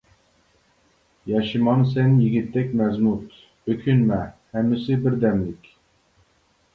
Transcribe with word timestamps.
ياشىمامسەن 1.31 2.15
يىگىتتەك 2.23 2.71
مەزمۇت، 2.79 3.35
ئۆكۈنمە، 3.73 4.17
ھەممىسى 4.57 4.97
بىر 5.05 5.19
دەملىك! 5.25 5.69